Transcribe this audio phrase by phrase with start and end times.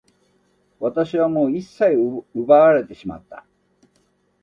[0.79, 3.45] 私はもう一切を奪われてしまった。